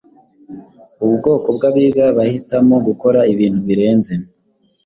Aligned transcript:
Ubu 1.01 1.13
bwoko 1.19 1.47
bwabiga 1.57 2.05
bahitamo 2.17 2.75
gukora 2.87 3.19
ibintu 3.33 3.59
birenze 3.67 4.13